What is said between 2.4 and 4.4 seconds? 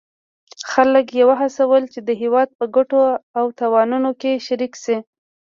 په ګټو او تاوانونو کې